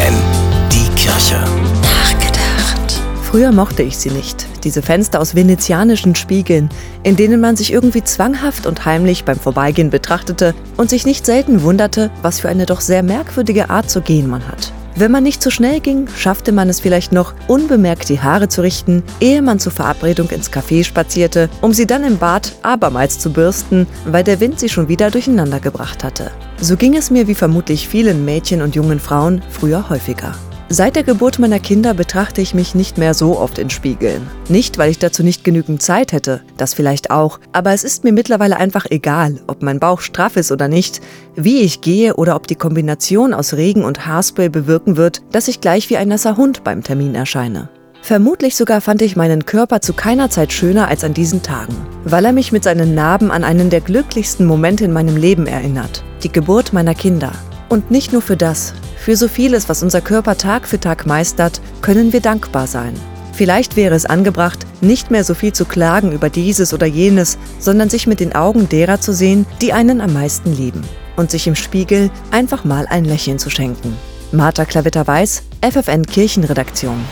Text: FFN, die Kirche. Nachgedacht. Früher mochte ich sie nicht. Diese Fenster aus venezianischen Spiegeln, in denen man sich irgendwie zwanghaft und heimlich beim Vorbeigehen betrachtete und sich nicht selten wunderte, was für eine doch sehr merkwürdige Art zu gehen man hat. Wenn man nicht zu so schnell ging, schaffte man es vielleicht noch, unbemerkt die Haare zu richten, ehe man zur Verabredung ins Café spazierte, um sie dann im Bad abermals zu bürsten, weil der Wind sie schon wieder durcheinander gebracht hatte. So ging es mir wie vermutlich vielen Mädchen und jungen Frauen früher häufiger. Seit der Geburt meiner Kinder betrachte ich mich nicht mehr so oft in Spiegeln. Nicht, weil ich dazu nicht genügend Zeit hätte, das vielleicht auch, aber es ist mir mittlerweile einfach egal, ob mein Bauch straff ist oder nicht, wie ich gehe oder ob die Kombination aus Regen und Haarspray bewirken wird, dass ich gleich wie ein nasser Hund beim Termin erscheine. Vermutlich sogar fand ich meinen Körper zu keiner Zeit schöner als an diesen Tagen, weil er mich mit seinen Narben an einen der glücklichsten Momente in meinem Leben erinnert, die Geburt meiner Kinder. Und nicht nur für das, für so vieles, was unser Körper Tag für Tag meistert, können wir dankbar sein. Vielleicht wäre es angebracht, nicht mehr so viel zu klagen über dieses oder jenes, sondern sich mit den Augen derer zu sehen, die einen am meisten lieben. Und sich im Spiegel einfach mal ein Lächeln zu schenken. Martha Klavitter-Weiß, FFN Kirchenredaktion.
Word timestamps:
FFN, 0.00 0.14
die 0.72 0.88
Kirche. 0.94 1.36
Nachgedacht. 1.82 3.00
Früher 3.22 3.52
mochte 3.52 3.82
ich 3.82 3.98
sie 3.98 4.10
nicht. 4.10 4.46
Diese 4.64 4.82
Fenster 4.82 5.20
aus 5.20 5.34
venezianischen 5.34 6.14
Spiegeln, 6.14 6.70
in 7.02 7.16
denen 7.16 7.40
man 7.40 7.56
sich 7.56 7.72
irgendwie 7.72 8.02
zwanghaft 8.02 8.66
und 8.66 8.84
heimlich 8.86 9.24
beim 9.24 9.38
Vorbeigehen 9.38 9.90
betrachtete 9.90 10.54
und 10.76 10.90
sich 10.90 11.06
nicht 11.06 11.26
selten 11.26 11.62
wunderte, 11.62 12.10
was 12.22 12.40
für 12.40 12.48
eine 12.48 12.66
doch 12.66 12.80
sehr 12.80 13.02
merkwürdige 13.02 13.70
Art 13.70 13.90
zu 13.90 14.00
gehen 14.00 14.28
man 14.28 14.46
hat. 14.48 14.72
Wenn 15.00 15.12
man 15.12 15.22
nicht 15.22 15.42
zu 15.42 15.48
so 15.48 15.54
schnell 15.54 15.80
ging, 15.80 16.08
schaffte 16.14 16.52
man 16.52 16.68
es 16.68 16.78
vielleicht 16.78 17.10
noch, 17.10 17.32
unbemerkt 17.48 18.10
die 18.10 18.20
Haare 18.20 18.48
zu 18.48 18.60
richten, 18.60 19.02
ehe 19.18 19.40
man 19.40 19.58
zur 19.58 19.72
Verabredung 19.72 20.28
ins 20.28 20.52
Café 20.52 20.84
spazierte, 20.84 21.48
um 21.62 21.72
sie 21.72 21.86
dann 21.86 22.04
im 22.04 22.18
Bad 22.18 22.52
abermals 22.60 23.18
zu 23.18 23.32
bürsten, 23.32 23.86
weil 24.04 24.24
der 24.24 24.40
Wind 24.40 24.60
sie 24.60 24.68
schon 24.68 24.88
wieder 24.88 25.10
durcheinander 25.10 25.58
gebracht 25.58 26.04
hatte. 26.04 26.30
So 26.60 26.76
ging 26.76 26.94
es 26.98 27.10
mir 27.10 27.28
wie 27.28 27.34
vermutlich 27.34 27.88
vielen 27.88 28.26
Mädchen 28.26 28.60
und 28.60 28.74
jungen 28.74 29.00
Frauen 29.00 29.40
früher 29.48 29.88
häufiger. 29.88 30.34
Seit 30.72 30.94
der 30.94 31.02
Geburt 31.02 31.40
meiner 31.40 31.58
Kinder 31.58 31.94
betrachte 31.94 32.40
ich 32.40 32.54
mich 32.54 32.76
nicht 32.76 32.96
mehr 32.96 33.12
so 33.12 33.36
oft 33.36 33.58
in 33.58 33.70
Spiegeln. 33.70 34.30
Nicht, 34.48 34.78
weil 34.78 34.88
ich 34.88 35.00
dazu 35.00 35.24
nicht 35.24 35.42
genügend 35.42 35.82
Zeit 35.82 36.12
hätte, 36.12 36.42
das 36.58 36.74
vielleicht 36.74 37.10
auch, 37.10 37.40
aber 37.50 37.72
es 37.72 37.82
ist 37.82 38.04
mir 38.04 38.12
mittlerweile 38.12 38.56
einfach 38.56 38.86
egal, 38.88 39.40
ob 39.48 39.64
mein 39.64 39.80
Bauch 39.80 40.00
straff 40.00 40.36
ist 40.36 40.52
oder 40.52 40.68
nicht, 40.68 41.00
wie 41.34 41.62
ich 41.62 41.80
gehe 41.80 42.14
oder 42.14 42.36
ob 42.36 42.46
die 42.46 42.54
Kombination 42.54 43.34
aus 43.34 43.54
Regen 43.54 43.82
und 43.82 44.06
Haarspray 44.06 44.48
bewirken 44.48 44.96
wird, 44.96 45.22
dass 45.32 45.48
ich 45.48 45.60
gleich 45.60 45.90
wie 45.90 45.96
ein 45.96 46.06
nasser 46.06 46.36
Hund 46.36 46.62
beim 46.62 46.84
Termin 46.84 47.16
erscheine. 47.16 47.68
Vermutlich 48.00 48.54
sogar 48.54 48.80
fand 48.80 49.02
ich 49.02 49.16
meinen 49.16 49.46
Körper 49.46 49.80
zu 49.80 49.92
keiner 49.92 50.30
Zeit 50.30 50.52
schöner 50.52 50.86
als 50.86 51.02
an 51.02 51.14
diesen 51.14 51.42
Tagen, 51.42 51.74
weil 52.04 52.24
er 52.24 52.32
mich 52.32 52.52
mit 52.52 52.62
seinen 52.62 52.94
Narben 52.94 53.32
an 53.32 53.42
einen 53.42 53.70
der 53.70 53.80
glücklichsten 53.80 54.46
Momente 54.46 54.84
in 54.84 54.92
meinem 54.92 55.16
Leben 55.16 55.48
erinnert, 55.48 56.04
die 56.22 56.30
Geburt 56.30 56.72
meiner 56.72 56.94
Kinder. 56.94 57.32
Und 57.68 57.90
nicht 57.90 58.12
nur 58.12 58.22
für 58.22 58.36
das, 58.36 58.72
für 59.00 59.16
so 59.16 59.28
vieles, 59.28 59.68
was 59.70 59.82
unser 59.82 60.02
Körper 60.02 60.36
Tag 60.36 60.68
für 60.68 60.78
Tag 60.78 61.06
meistert, 61.06 61.62
können 61.80 62.12
wir 62.12 62.20
dankbar 62.20 62.66
sein. 62.66 62.94
Vielleicht 63.32 63.74
wäre 63.74 63.94
es 63.94 64.04
angebracht, 64.04 64.66
nicht 64.82 65.10
mehr 65.10 65.24
so 65.24 65.32
viel 65.32 65.54
zu 65.54 65.64
klagen 65.64 66.12
über 66.12 66.28
dieses 66.28 66.74
oder 66.74 66.84
jenes, 66.86 67.38
sondern 67.58 67.88
sich 67.88 68.06
mit 68.06 68.20
den 68.20 68.34
Augen 68.34 68.68
derer 68.68 69.00
zu 69.00 69.14
sehen, 69.14 69.46
die 69.62 69.72
einen 69.72 70.02
am 70.02 70.12
meisten 70.12 70.52
lieben. 70.52 70.82
Und 71.16 71.30
sich 71.30 71.46
im 71.46 71.54
Spiegel 71.54 72.10
einfach 72.30 72.64
mal 72.64 72.86
ein 72.86 73.06
Lächeln 73.06 73.38
zu 73.38 73.48
schenken. 73.48 73.96
Martha 74.32 74.66
Klavitter-Weiß, 74.66 75.44
FFN 75.62 76.04
Kirchenredaktion. 76.04 77.02